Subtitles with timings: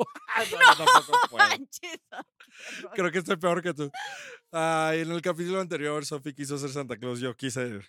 [0.50, 0.86] No, no.
[2.94, 3.90] Creo que estoy peor que tú.
[4.52, 7.20] Ay, en el capítulo anterior, Sofi quiso ser Santa Claus.
[7.20, 7.80] Yo quise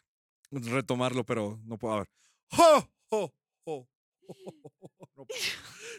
[0.52, 1.96] retomarlo, pero no puedo.
[1.96, 2.10] A ver.
[3.68, 3.88] No.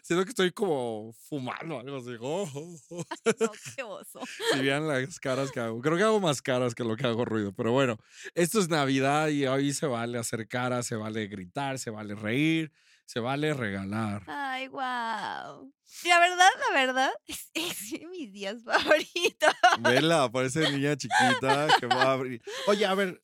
[0.02, 2.16] Siento que estoy como fumando, algo así.
[2.18, 2.46] ¡Jo!
[2.46, 2.72] ¡Jo!
[2.88, 3.06] ¡Jo!
[3.38, 4.20] No, qué oso.
[4.52, 5.80] Si vean las caras que hago.
[5.80, 7.52] Creo que hago más caras que lo que hago ruido.
[7.52, 7.98] Pero bueno,
[8.34, 12.72] esto es Navidad y hoy se vale hacer caras, se vale gritar, se vale reír,
[13.12, 14.22] se vale regalar.
[14.26, 15.70] Ay, wow.
[16.04, 19.52] La verdad, la verdad, es, es de mis días favoritos.
[19.80, 22.40] Vela, parece niña chiquita que va a abrir.
[22.68, 23.22] Oye, a ver,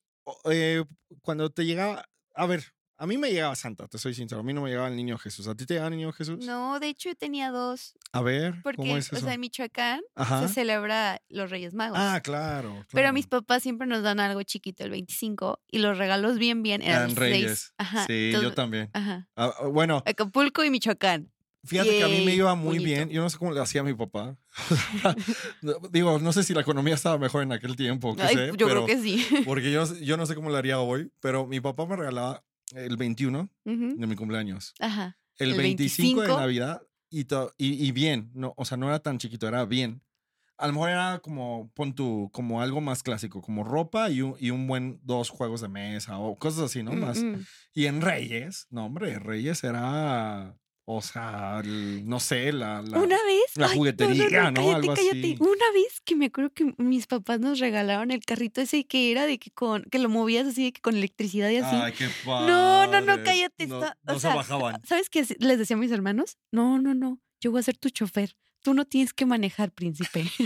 [0.50, 0.84] eh,
[1.22, 2.64] cuando te llegaba, a ver,
[2.98, 5.16] a mí me llegaba Santa, te soy sincero, a mí no me llegaba el niño
[5.18, 5.46] Jesús.
[5.48, 6.44] ¿A ti te llegaba el niño Jesús?
[6.44, 9.24] No, de hecho yo tenía dos, A ver, porque, ¿cómo es o eso?
[9.24, 10.46] sea, en Michoacán Ajá.
[10.46, 11.98] se celebra los Reyes Magos.
[12.00, 12.74] Ah, claro.
[12.74, 13.12] Pero claro.
[13.12, 16.96] mis papás siempre nos dan algo chiquito el 25 y los regalos bien, bien eran
[16.96, 17.18] Eran el 6.
[17.18, 17.72] reyes.
[17.78, 18.04] Ajá.
[18.06, 18.90] sí, yo también.
[18.92, 19.28] Ajá.
[19.36, 21.30] Ah, ah, bueno, Acapulco y Michoacán.
[21.64, 22.84] fíjate que a mí me iba muy bonito.
[22.84, 23.10] bien.
[23.10, 24.36] Yo no sé cómo le hacía a mi papá.
[25.90, 28.84] Digo, no sé si la economía estaba mejor en aquel tiempo, Ay, sé, yo pero,
[28.84, 29.24] creo que sí.
[29.44, 32.96] porque yo, yo no sé cómo le haría hoy, pero mi papá me regalaba el
[32.96, 33.96] 21 Ujú.
[33.96, 34.74] de mi cumpleaños.
[34.80, 35.18] Ajá.
[35.38, 36.40] el, El 25, de 25.
[36.40, 40.02] Navidad y, to- y, y bien, no, o sea, no era tan chiquito, era bien.
[40.60, 44.34] A lo mejor era como, pon tu, como algo más clásico, como ropa y un,
[44.40, 46.92] y un buen dos juegos de mesa o cosas así, ¿no?
[46.92, 47.22] Mm, Más.
[47.22, 47.34] mm.
[47.74, 50.58] Y en Reyes, no, hombre, Reyes era,
[50.90, 52.80] o sea, el- no sé, la...
[52.80, 53.44] la- Una vez.
[53.56, 54.54] la ay, juguetería, ¿no?
[54.54, 55.18] Cállate, Algo cállate.
[55.18, 55.36] así.
[55.38, 59.26] Una vez que me acuerdo que mis papás nos regalaron el carrito ese que era
[59.26, 61.76] de que con que lo movías así de que con electricidad y así.
[61.76, 63.22] Ay, qué no, no, no, padre.
[63.22, 63.66] cállate.
[63.66, 64.80] No, está- no o se sea, bajaban.
[64.86, 66.38] ¿Sabes qué les decía a mis hermanos?
[66.52, 67.20] No, no, no.
[67.40, 68.34] Yo voy a ser tu chofer.
[68.62, 70.24] Tú no tienes que manejar, príncipe.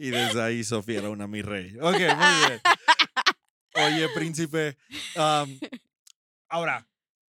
[0.00, 1.74] Y desde ahí Sofía era una mi rey.
[1.80, 2.60] Ok, muy bien.
[3.74, 4.76] Oye, príncipe.
[6.48, 6.86] ahora,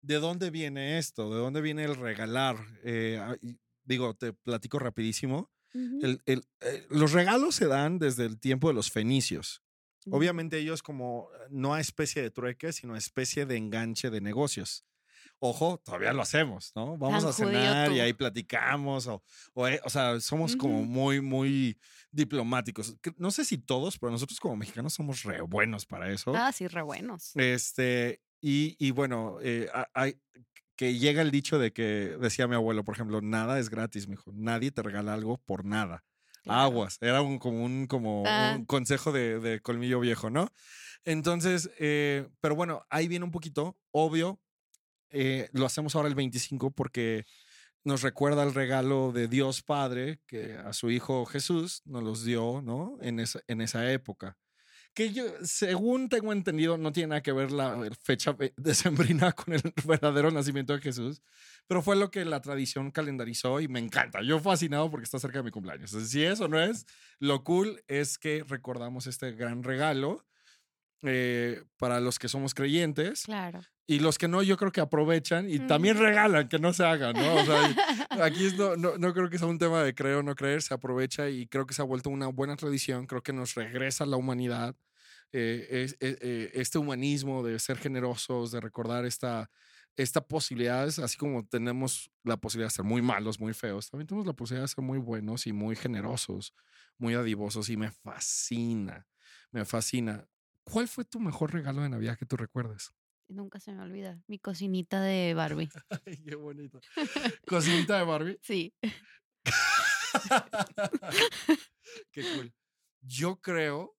[0.03, 1.33] ¿de dónde viene esto?
[1.33, 2.57] ¿De dónde viene el regalar?
[2.83, 3.35] Eh, ah,
[3.83, 5.49] digo, te platico rapidísimo.
[5.73, 5.99] Ujú.
[6.03, 9.63] El- el- eh, los regalos se dan desde el tiempo de los fenicios.
[10.11, 14.19] Obviamente ellos como eh, no a especie de trueque, sino a especie de enganche de
[14.21, 14.85] negocios.
[15.39, 16.97] Ojo, todavía lo hacemos, ¿no?
[16.97, 21.77] Vamos Tan a cenar y ahí platicamos, o, o, o sea, somos como muy, muy
[22.11, 22.95] diplomáticos.
[23.17, 26.33] No sé si todos, pero nosotros como mexicanos somos re buenos para eso.
[26.35, 27.31] Ah, sí, re buenos.
[27.35, 30.17] Este, y, y bueno, eh, hay-
[30.75, 34.31] que llega el dicho de que decía mi abuelo, por ejemplo, nada es gratis, mijo.
[34.33, 36.03] Nadie te regala algo por nada.
[36.43, 36.61] Claro.
[36.61, 36.97] Aguas.
[36.99, 38.55] Era un, como un, como Ah.
[38.57, 40.49] un consejo de, de colmillo viejo, ¿no?
[41.05, 44.39] Entonces, eh, pero bueno, ahí viene un poquito, obvio.
[45.11, 47.25] eh, lo hacemos ahora el 25 porque
[47.83, 52.61] nos recuerda el regalo de Dios Padre que a su Hijo Jesús nos los dio,
[52.63, 52.97] ¿no?
[53.01, 54.37] En esa, en esa época.
[54.93, 59.61] Que yo, según tengo entendido, no tiene nada que ver la fecha decembrina con el
[59.85, 61.21] verdadero nacimiento de Jesús,
[61.67, 64.21] pero fue lo que la tradición calendarizó y me encanta.
[64.21, 65.91] Yo fascinado porque está cerca de mi cumpleaños.
[65.91, 66.85] Entonces, si eso no es,
[67.19, 70.25] lo cool es que recordamos este gran regalo
[71.03, 73.63] eh, para los que somos creyentes Claro.
[73.87, 76.03] y los que no, yo creo que aprovechan y también Ujú.
[76.03, 77.35] regalan, que no se hagan, ¿no?
[77.37, 77.75] O sea,
[78.23, 80.73] aquí no, no, no creo que sea un tema de creer o no creer, se
[80.73, 84.07] aprovecha y creo que se ha vuelto una buena tradición, creo que nos regresa a
[84.07, 84.75] la humanidad,
[85.31, 89.49] eh, es- eh, eh, este humanismo de ser generosos, de recordar esta,
[89.97, 94.27] esta posibilidad, así como tenemos la posibilidad de ser muy malos, muy feos, también tenemos
[94.27, 96.53] la posibilidad de ser muy buenos y muy generosos,
[96.97, 99.07] muy adivosos y me fascina,
[99.51, 100.25] me fascina.
[100.63, 102.91] ¿Cuál fue tu mejor regalo de Navidad que tú recuerdes?
[103.27, 104.21] Nunca se me olvida.
[104.27, 105.69] Mi cocinita de Barbie.
[106.05, 106.79] Ay, qué bonito.
[107.47, 108.37] Cocinita de Barbie.
[108.41, 108.73] Sí.
[112.11, 112.53] qué cool.
[113.01, 113.95] Yo creo,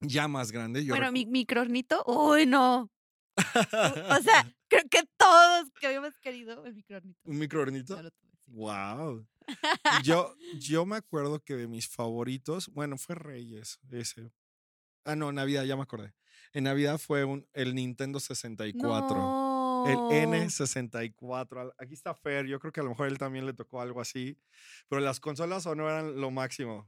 [0.00, 2.04] ya más grande, yo bueno, recu- mi microornito.
[2.06, 2.90] Uy, no.
[3.36, 7.20] O sea, creo que todos que habíamos querido el microornito.
[7.24, 8.00] un microornito.
[8.46, 9.26] Wow.
[10.02, 14.30] Yo, yo me acuerdo que de mis favoritos, bueno, fue Reyes, ese.
[15.08, 16.12] Ah, no, Navidad, ya me acordé.
[16.52, 19.16] En Navidad fue un, el Nintendo 64.
[19.16, 19.84] No.
[19.86, 19.96] El
[20.28, 21.60] N64.
[21.60, 22.46] Al- Aquí está Fer.
[22.46, 24.36] Yo creo que a lo mejor él también le tocó algo así.
[24.88, 26.86] Pero las consolas o no eran lo máximo.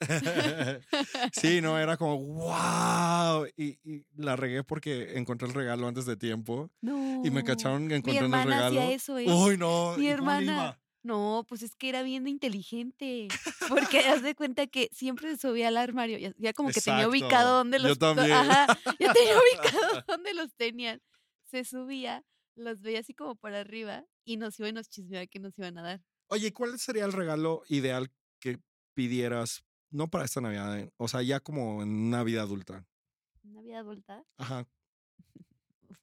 [1.32, 3.46] sí, no, era como wow.
[3.56, 6.70] Y, y la regué porque encontré el regalo antes de tiempo.
[6.80, 7.22] No.
[7.24, 8.80] Y me cacharon encontrando el regalo.
[8.80, 9.26] hacía eso, ¿eh?
[9.28, 9.96] Uy, no.
[9.96, 10.79] Mi ¿y cómo le hermana.
[11.02, 13.28] No, pues es que era bien inteligente.
[13.68, 16.18] Porque haz de cuenta que siempre se subía al armario.
[16.18, 17.98] Ya, ya como que tenía ubicado dónde Yo los.
[17.98, 18.32] también.
[18.32, 18.66] Ajá,
[18.98, 21.00] ya tenía ubicado dónde los tenían.
[21.44, 22.24] Se subía,
[22.54, 25.78] los veía así como por arriba y nos iba y nos chismeaba que nos iban
[25.78, 26.04] a dar.
[26.28, 28.60] Oye, ¿cuál sería el regalo ideal que
[28.94, 29.64] pidieras?
[29.90, 32.86] No para esta Navidad, eh, o sea, ya como en una vida adulta.
[33.42, 34.68] Una vida adulta, Ajá.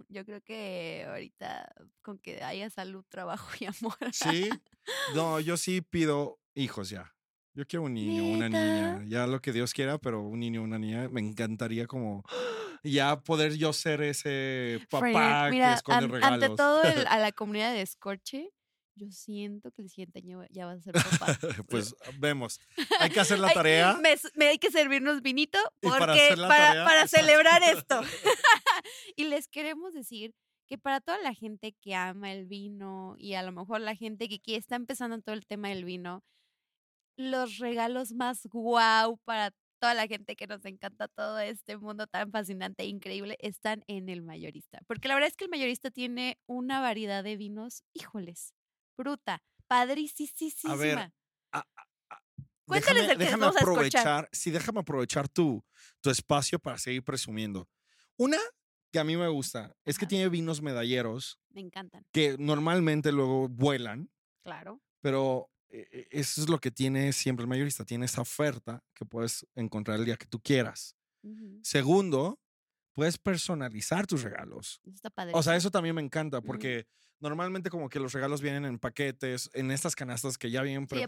[0.10, 3.98] Yo creo que ahorita con que haya salud, trabajo y amor.
[4.12, 4.50] Sí.
[5.16, 7.14] No, yo sí pido hijos ya.
[7.54, 9.04] Yo quiero un niño, una niña.
[9.08, 11.10] Ya lo que Dios quiera, pero un niño, una niña.
[11.10, 12.24] Me encantaría como
[12.84, 16.44] ya poder yo ser ese papá que Mira, esconde an- regalos.
[16.44, 18.52] ante todo el- a la comunidad de Escorche,
[18.98, 21.38] yo siento que el siguiente año ya vas a ser papá.
[21.70, 22.60] pues vemos.
[23.00, 24.00] Hay que hacer la tarea.
[24.36, 27.18] Me, hay que servirnos vinito porque para para, hacer la para, tarea, exacto.
[27.18, 28.02] celebrar esto.
[29.16, 30.34] y les queremos decir
[30.68, 34.28] que para toda la gente que ama el vino y a lo mejor la gente
[34.28, 36.24] que, que está empezando en todo el tema del vino,
[37.16, 42.32] los regalos más guau para toda la gente que nos encanta todo este mundo tan
[42.32, 44.82] fascinante e increíble están en el mayorista.
[44.88, 48.54] Porque la verdad es que el mayorista tiene una variedad de vinos, híjoles,
[48.98, 51.12] bruta, padricísima.
[52.66, 55.64] Cuéntales déjame, el que déjame vamos a aprovechar, sí, déjame aprovechar tu,
[56.02, 57.70] tu espacio para seguir presumiendo.
[58.18, 58.40] Una
[58.92, 63.48] que a mí me gusta es que tiene vinos medalleros Me encantan, que normalmente luego
[63.48, 64.12] vuelan,
[64.44, 64.82] claro.
[65.00, 69.06] pero eh, eh, eso es lo que tiene siempre el mayorista, tiene esa oferta que
[69.06, 70.96] puedes encontrar el día que tú quieras.
[71.62, 72.40] Segundo,
[72.94, 74.80] puedes personalizar tus regalos.
[74.86, 75.34] Está padre.
[75.36, 76.88] O sea, eso también me encanta porque
[77.20, 81.08] normalmente como que los regalos vienen en paquetes, en estas canastas que ya vienen Sí,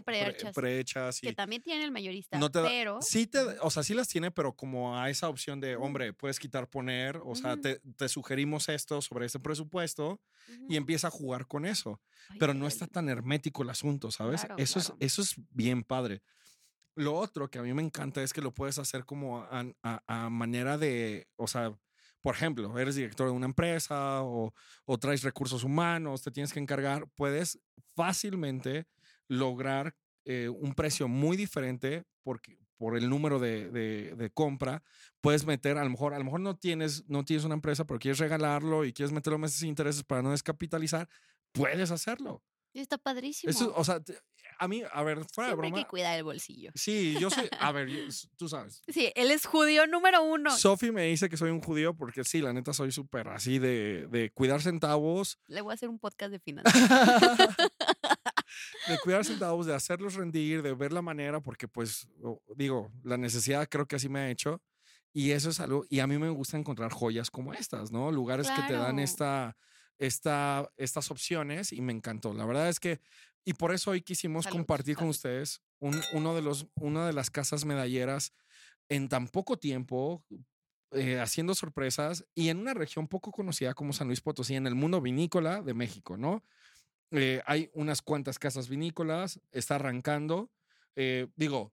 [0.52, 1.22] prehechas.
[1.22, 3.94] y que también tiene el mayorista, no te da- pero sí te, o sea, sí
[3.94, 7.80] las tiene, pero como a esa opción de, hombre, puedes quitar, poner, o sea, te,
[7.96, 10.20] te sugerimos esto sobre este presupuesto
[10.68, 14.40] y empieza a jugar con eso, Ay, pero no está tan hermético el asunto, ¿sabes?
[14.44, 14.96] Claro, eso, claro.
[15.00, 16.22] Es, eso es bien padre.
[16.96, 20.02] Lo otro que a mí me encanta es que lo puedes hacer como a, a-
[20.06, 21.72] a manera de, o sea,
[22.22, 24.52] por ejemplo, eres director de una empresa o,
[24.84, 27.58] o traes recursos humanos, te tienes que encargar, puedes
[27.94, 28.86] fácilmente
[29.28, 29.94] lograr
[30.24, 34.82] eh, un precio muy diferente porque por el número de, de- de compra,
[35.20, 37.98] puedes meter, a lo mejor, a lo mejor no tienes, no tienes una empresa, pero
[38.00, 41.06] quieres regalarlo y quieres meterlo meses sin intereses para no descapitalizar,
[41.52, 42.42] puedes hacerlo.
[42.72, 43.50] Está padrísimo.
[43.50, 44.00] Eso, o sea,
[44.60, 45.76] a mí, a ver, fuera de Siempre hay broma.
[45.84, 46.70] que cuidar el bolsillo.
[46.74, 48.04] Sí, yo soy, a ver, yo-
[48.36, 48.82] tú sabes.
[48.88, 50.50] Sí, él es judío número uno.
[50.56, 54.06] Sophie me dice que soy un judío porque sí, la neta soy súper así de,
[54.10, 56.74] de cuidar centavos, Le voy a hacer un podcast de finanzas.
[58.88, 62.08] de cuidar centavos, de hacerlos rendir, de ver la manera, porque pues,
[62.56, 64.62] digo, la necesidad creo que así me ha hecho.
[65.12, 68.12] Y eso es algo, y a mí me gusta encontrar joyas como estas, ¿no?
[68.12, 68.98] Lugares que te dan Claro.
[69.00, 69.56] esta,
[69.98, 72.32] esta, estas opciones y me encantó.
[72.32, 73.00] La verdad es que,
[73.44, 75.10] y por eso hoy quisimos Salud, compartir con salud.
[75.10, 78.32] ustedes un- uno de los, una de las casas medalleras
[78.88, 80.24] en tan poco tiempo,
[80.92, 84.74] eh, haciendo sorpresas y en una región poco conocida como San Luis Potosí, en el
[84.74, 86.42] mundo vinícola de México, ¿no?
[87.12, 90.50] Eh, hay unas cuantas casas vinícolas, está arrancando,
[90.96, 91.72] eh, digo,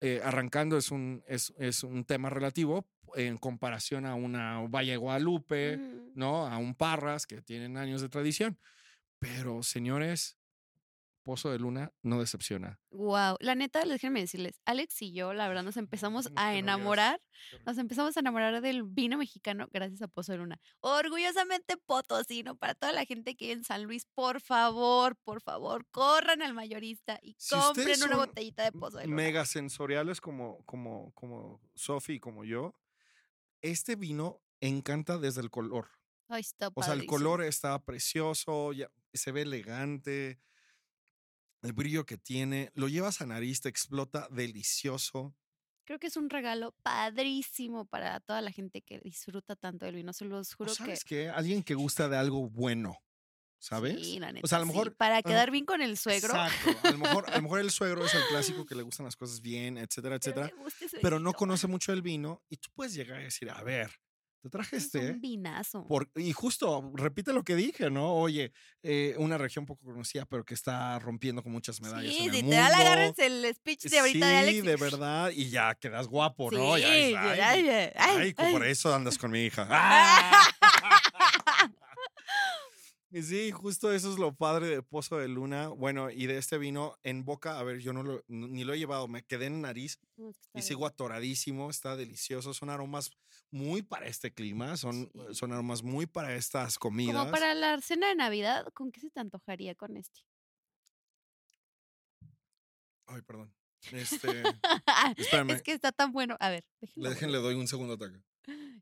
[0.00, 5.76] eh, arrancando es un, es, es un tema relativo en comparación a una Valle Guadalupe,
[5.78, 6.12] Mm.
[6.14, 6.46] ¿no?
[6.46, 8.58] A un Parras que tienen años de tradición.
[9.18, 10.36] Pero, señores,
[11.22, 12.80] Pozo de Luna no decepciona.
[12.90, 17.20] Wow, la neta, déjenme decirles, Alex y yo, la verdad, nos empezamos a enamorar,
[17.66, 20.60] nos empezamos a enamorar del vino mexicano gracias a Pozo de Luna.
[20.80, 25.86] Orgullosamente potosino, para toda la gente que vive en San Luis, por favor, por favor,
[25.90, 29.16] corran al mayorista y Si compren una botellita de Pozo de Luna.
[29.16, 31.60] Mega sensoriales como, como, como
[32.08, 32.74] y como yo,
[33.60, 35.88] este vino encanta desde el color.
[36.28, 40.40] Ay, está O sea, el color está precioso, ya, se ve elegante,
[41.62, 45.34] el brillo que tiene, lo llevas a nariz, te explota delicioso.
[45.84, 50.12] Creo que es un regalo padrísimo para toda la gente que disfruta tanto del vino.
[50.12, 50.76] Se los ¿O juro que.
[50.76, 51.28] ¿Sabes qué?
[51.28, 52.96] Alguien que gusta de algo bueno,
[53.58, 54.04] ¿sabes?
[54.04, 54.96] Sí, la neta, o sea, a lo sí, mejor...
[54.96, 56.34] Para quedar bien con el suegro.
[56.34, 56.88] Exacto.
[56.88, 59.16] A lo, mejor, a lo mejor el suegro es el clásico que le gustan las
[59.16, 60.52] cosas bien, etcétera, pero etcétera.
[60.80, 63.90] ese Pero no conoce mucho el vino y tú puedes llegar a decir, a ver,
[64.42, 65.12] te traje Es este...
[65.12, 65.86] un vinazo.
[65.86, 68.12] Por, y justo, repite lo que dije, ¿no?
[68.14, 72.34] Oye, eh, una región poco conocida, pero que está rompiendo con muchas medallas Sí, en
[72.34, 72.82] el literal, mundo.
[72.84, 74.58] agárrense el speech de ahorita sí, de Alex.
[74.58, 76.76] y- de verdad, y ya quedas guapo, Sí, ¿no?
[76.76, 79.66] Ya ay, ay, ay, ay, ay, por eso andas con mi hija.
[79.70, 80.48] ¡Ah!
[83.20, 85.68] Sí, justo eso es lo padre de Pozo de Luna.
[85.68, 88.78] Bueno, y de este vino en boca, a ver, yo no lo, ni lo he
[88.78, 90.66] llevado, me quedé en nariz No, es que está y bien.
[90.68, 92.54] sigo atoradísimo, está delicioso.
[92.54, 93.10] Son aromas
[93.50, 95.34] muy para este clima, son, Sí.
[95.34, 97.16] son aromas muy para estas comidas.
[97.16, 100.20] Como para la cena de Navidad, ¿con qué se te antojaría con este?
[103.06, 103.52] Ay, perdón.
[103.92, 104.42] Este,
[105.16, 106.36] espérame, es que está tan bueno.
[106.40, 107.08] A ver, déjenlo.
[107.08, 108.22] le, déjenle, doy un segundo ataque.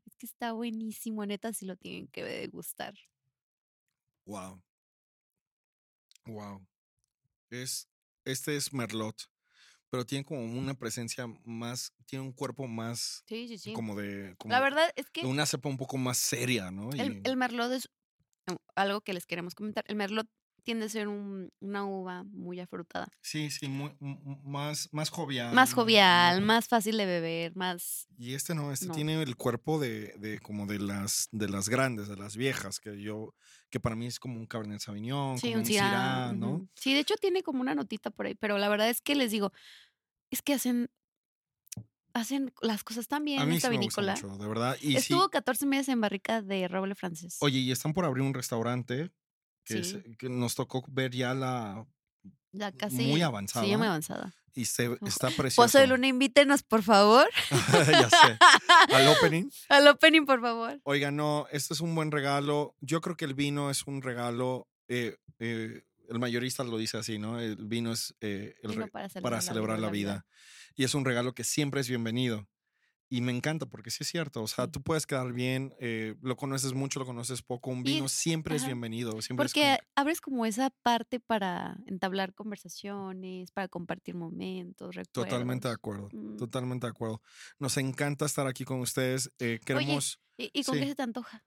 [0.05, 2.93] Es que está buenísimo, neta, si lo tienen que degustar.
[4.25, 4.61] Wow.
[6.25, 6.65] Wow.
[7.49, 7.89] Es,
[8.25, 9.15] este es Merlot,
[9.89, 13.73] pero tiene como una presencia más, tiene un cuerpo más Sí, sí, sí.
[13.73, 16.91] como de, como La verdad es que de una cepa un poco más seria, ¿no?
[16.93, 17.89] el, Y- el merlot es
[18.47, 19.83] um, algo que les queremos comentar.
[19.87, 20.27] El merlot
[20.63, 23.07] tiende a ser un- una uva muy afrutada.
[23.21, 23.95] sí, sí, muy,
[24.43, 25.55] más, más jovial.
[25.55, 28.07] Más jovial, más fácil de beber, más...
[28.17, 28.93] Y este no, este No.
[28.93, 33.01] tiene el cuerpo de, de como de las, de las grandes, de las viejas, que
[33.01, 33.33] yo,
[33.69, 36.67] que para mí es como un Cabernet Sauvignon, Sí, como un Syrah, Syrah, ¿no?
[36.75, 39.31] Sí, de hecho tiene como una notita por ahí, pero la verdad es que les
[39.31, 39.51] digo,
[40.31, 40.89] es que hacen,
[42.13, 44.13] hacen las cosas tan bien en esta sí vinícola.
[44.13, 44.77] mucho, de verdad.
[44.81, 47.37] Y sí, Estuvo 14 meses en barrica de roble francés.
[47.39, 49.11] oye, y están por abrir un restaurante
[49.63, 50.03] que, es- Sí.
[50.17, 51.85] que nos tocó ver ya la,
[52.51, 52.95] ya casi.
[53.07, 53.65] muy Sí, avanzada.
[53.65, 54.33] ya muy avanzada.
[54.53, 55.61] y se, está precioso.
[55.61, 57.27] Pozo de Luna, invítenos, por favor.
[57.89, 58.37] ya sé.
[58.93, 59.49] Al opening.
[59.69, 60.79] Al opening, por favor.
[60.83, 62.75] Oiga, no, este es un buen regalo.
[62.81, 64.67] Yo creo que el vino es un regalo.
[64.89, 67.39] eh, eh, el mayorista lo dice así, ¿no?
[67.39, 70.25] El vino es eh, el Vino para celebrar, para celebrar la vida.
[70.75, 72.49] Y es un regalo que siempre es bienvenido.
[73.13, 74.41] Y me encanta porque sí es cierto.
[74.41, 74.71] O sea, Sí.
[74.71, 77.69] tú puedes quedar bien, eh, lo conoces mucho, lo conoces poco.
[77.69, 79.21] Un vino es- siempre es bienvenido.
[79.21, 85.11] Siempre es Porque como- abres como esa parte para entablar conversaciones, para compartir momentos, recuerdos.
[85.29, 86.07] Totalmente de acuerdo.
[86.13, 86.37] Mm.
[86.37, 87.21] Totalmente de acuerdo.
[87.59, 89.29] Nos encanta estar aquí con ustedes.
[89.39, 90.21] eh, queremos.
[90.37, 90.81] ¿Y, y con Sí.
[90.81, 91.43] qué se te antoja?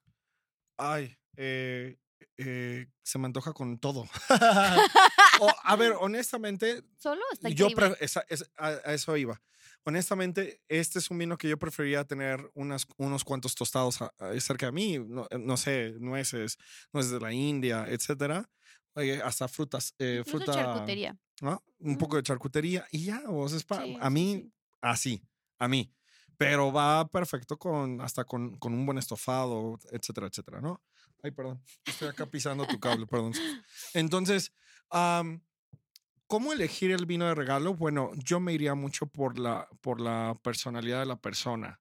[0.77, 1.97] Ay, eh,
[2.37, 4.05] eh, se me antoja con todo.
[5.41, 7.69] O, a ver, honestamente, Solo está yo
[8.01, 9.41] esa- es- a, a eso iba.
[9.85, 14.39] Honestamente, este es un vino que yo preferiría tener unas, unos cuantos tostados a- a-
[14.41, 14.99] cerca de mí.
[14.99, 16.57] No, no sé, nueces,
[16.93, 18.49] nueces de la India, etcétera.
[18.97, 21.19] eh, hasta frutas, eh, fruta, charcutería.
[21.41, 21.65] ¿no?
[21.81, 24.53] Un poco de charcutería y ya, o sea, es pa- Sí, a mí, sí.
[24.83, 25.23] así,
[25.59, 25.93] a mí.
[26.37, 30.81] Pero va perfecto con, hasta con, con un buen estofado, etcétera, etcétera, ¿no?
[31.25, 33.33] Ay, perdón, estoy acá pisando tu cable, perdón.
[33.95, 34.53] Entonces,
[36.27, 37.73] ¿cómo elegir el vino de regalo?
[37.73, 41.81] Bueno, yo me iría mucho por la, por la personalidad de la persona.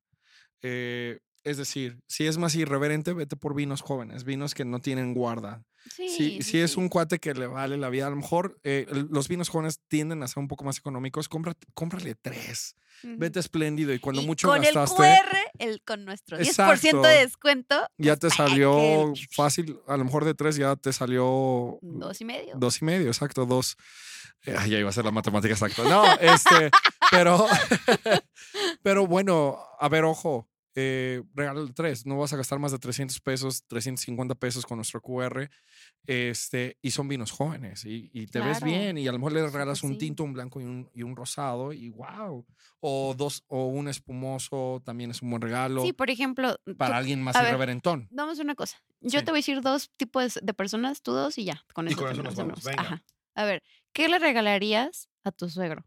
[0.61, 5.13] Eh, es decir, si es más irreverente, vete por vinos jóvenes, vinos que no tienen
[5.13, 5.63] guarda.
[5.93, 8.57] Sí, Si, sí, si es un cuate que le vale la vida, a lo mejor
[8.63, 12.75] eh, los vinos jóvenes tienden a ser un poco más económicos, cómprate- cómprale tres.
[13.03, 13.15] Ujú.
[13.17, 17.01] Vete espléndido y cuando Y mucho con gastaste, el QR, el, con nuestro 10% Exacto.
[17.01, 17.75] de descuento.
[17.97, 22.25] ya pues, te salió fácil, a lo mejor de tres ya te salió Dos y
[22.25, 22.53] medio.
[22.55, 23.75] dos y medio, exacto, dos.
[24.45, 25.83] Eh, ya iba a ser la matemática exacta.
[25.83, 26.69] No, este,
[27.11, 27.45] pero,
[28.83, 31.21] pero bueno, a ver, ojo, eh,
[31.75, 35.49] tres, no vas a gastar más de 300 pesos, 350 pesos con nuestro QR,
[36.05, 39.45] este, y son vinos jóvenes, y, y te ves bien, y a lo mejor le
[39.49, 39.97] regalas un sí.
[39.99, 42.45] tinto, un blanco y un, y un rosado, y wow,
[42.81, 46.97] o dos, o un espumoso también es un buen regalo Sí, por ejemplo, tú- para
[46.97, 48.07] alguien más a ver, irreverentón.
[48.11, 48.77] Vamos a una cosa.
[49.01, 49.25] Yo Sí.
[49.25, 51.65] te voy a decir dos tipos de personas, tú dos y ya.
[51.73, 52.81] Con Y eso, con eso nos vamos, venga.
[52.81, 53.03] Ajá.
[53.35, 53.63] A ver,
[53.93, 55.85] ¿qué le regalarías a tu suegro?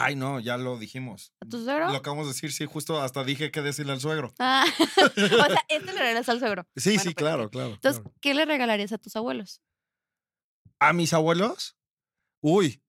[0.00, 1.32] Ay, no, ya lo dijimos.
[1.40, 1.90] ¿A tu suegro?
[1.90, 4.32] Lo acabamos de decir, sí, justo hasta dije que decirle al suegro.
[4.38, 4.64] Ah,
[4.96, 6.68] o sea, este le regalas al suegro.
[6.76, 7.70] Sí, Bueno, sí, pues, claro, claro.
[7.74, 8.16] Entonces, claro.
[8.20, 9.60] ¿qué le regalarías a tus abuelos?
[10.78, 11.76] ¿A mis abuelos?
[12.40, 12.80] Uy,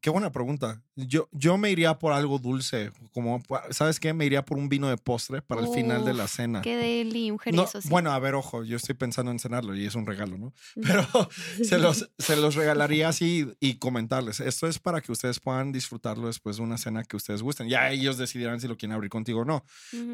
[0.00, 0.82] qué buena pregunta.
[0.96, 4.14] Yo, yo me iría por algo dulce, como, ¿sabes qué?
[4.14, 6.62] Me iría por un vino de postre para el final de la cena.
[6.62, 7.88] Qué deli, un No, sí.
[7.88, 10.52] Bueno, a ver, ojo, yo estoy pensando en cenarlo y es un regalo, ¿no?
[10.82, 11.06] Pero
[11.62, 14.40] se los, se los regalaría así y comentarles.
[14.40, 17.68] Esto es para que ustedes puedan disfrutarlo después de una cena que ustedes gusten.
[17.68, 19.64] Ya ellos decidirán si lo quieren abrir contigo o no.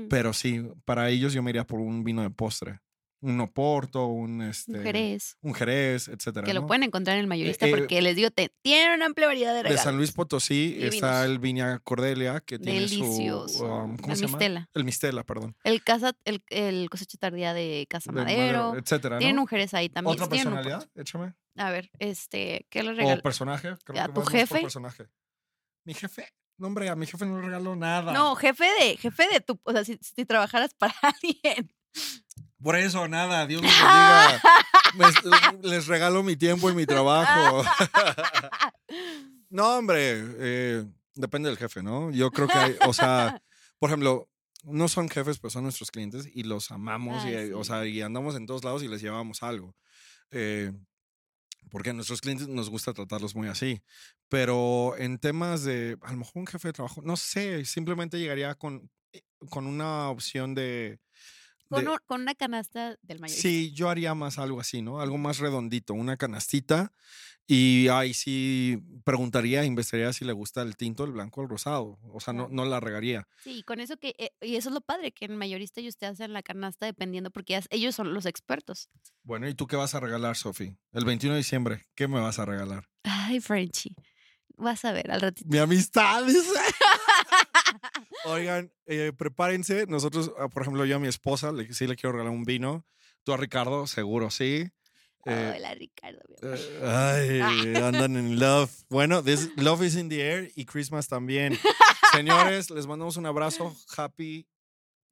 [0.08, 2.80] Pero sí, para ellos yo me iría por un vino de postre.
[3.22, 5.36] Un oporto, un, este, Un jerez.
[5.42, 6.46] un jerez, etcétera.
[6.46, 9.26] Que lo pueden encontrar en el mayorista eh, porque les digo, te, tienen una amplia
[9.26, 9.82] variedad de De regalos.
[9.84, 10.94] San Luis Potosí Divinos.
[10.94, 13.48] está el Viña Cordelia, que tiene Delicioso.
[13.48, 13.64] su...
[13.66, 14.38] um, ¿Cómo el se llama?
[14.38, 14.70] mistela.
[14.72, 15.54] El Mistela, perdón.
[15.64, 18.74] El, casa, el, el cosecha tardía de Casa Del Madero.
[18.76, 19.42] etcétera, Tienen ¿no?
[19.42, 20.14] un jerez ahí también.
[20.14, 20.88] ¿Otra personalidad?
[20.94, 21.34] Échame.
[21.56, 23.20] A ver, este, ¿qué le ¿O regalas?
[23.22, 23.74] personaje?
[23.84, 24.60] Creo ¿A que tu jefe?
[24.62, 25.08] personaje.
[25.84, 26.26] ¿Mi jefe?
[26.56, 28.12] No, hombre, a mi jefe no le regalo nada.
[28.12, 31.70] No, jefe de, jefe de tu, o sea, si, si trabajaras para alguien.
[32.62, 33.70] Por eso, nada, Dios los
[34.94, 35.62] bendiga.
[35.62, 37.64] Me- les regalo mi tiempo y mi trabajo.
[39.48, 42.10] No, hombre, eh, depende del jefe, ¿no?
[42.12, 43.42] Yo creo que hay, o sea,
[43.80, 44.28] por ejemplo,
[44.62, 48.36] no son jefes, pero son nuestros clientes y los amamos y, o sea, y andamos
[48.36, 49.74] en todos lados y les llevamos algo.
[50.30, 50.72] eh,
[51.70, 53.82] porque a nuestros clientes nos gusta tratarlos muy así.
[54.28, 58.54] Pero en temas de, a lo mejor un jefe de trabajo, no sé, simplemente llegaría
[58.54, 60.98] con, eh, con una opción de...
[61.70, 63.48] Con, de- un- con una canasta del mayorista.
[63.48, 65.00] Sí, yo haría más algo así, ¿no?
[65.00, 66.92] Algo más redondito, una canastita.
[67.46, 71.98] Y ahí sí preguntaría, investigaría si le gusta el tinto, el blanco, el rosado.
[72.12, 73.26] O sea, no, no la regaría.
[73.42, 76.06] Sí, con eso que, eh, y eso es lo padre, que en mayorista ellos te
[76.06, 78.88] hacen la canasta dependiendo, porque ellos son los expertos.
[79.24, 80.76] Bueno, ¿y tú qué vas a regalar, Sofi?
[80.92, 82.88] El 21 de diciembre, ¿qué me vas a regalar?
[83.02, 83.96] Ay, Frenchy.
[84.56, 85.48] Vas a ver al ratito.
[85.50, 86.38] Mi amistad, dice.
[88.24, 89.86] Oigan, eh, prepárense.
[89.86, 92.84] Nosotros, ah, por ejemplo, yo a mi esposa le, sí le quiero regalar un vino.
[93.24, 94.70] Tú a Ricardo, seguro, sí.
[95.26, 96.20] Eh, Hola, Ricardo.
[96.28, 96.58] mi amor.
[96.58, 98.70] eh, ay, andan en love.
[98.88, 101.58] Bueno, this, love is in the air y Christmas también.
[102.12, 103.76] Señores, les mandamos un abrazo.
[103.96, 104.46] Happy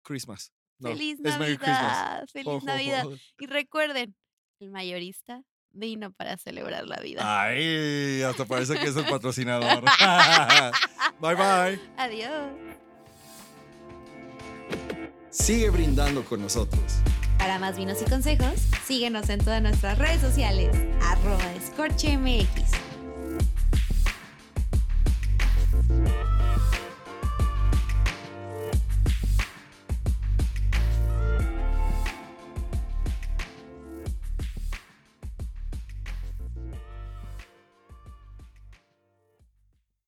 [0.02, 0.52] Christmas.
[0.78, 1.20] No, Feliz.
[1.20, 2.26] Navidad.
[2.32, 3.04] Feliz Navidad.
[3.38, 4.14] Y recuerden,
[4.60, 5.42] el mayorista
[5.78, 7.22] vino para celebrar la vida.
[7.24, 9.82] Ay, hasta parece que es el patrocinador.
[11.20, 11.80] bye bye.
[11.96, 12.50] Adiós.
[15.30, 16.82] Sigue brindando con nosotros.
[17.38, 18.54] Para más vinos y consejos,
[18.84, 22.77] síguenos en todas nuestras redes sociales, arroba escorchemx.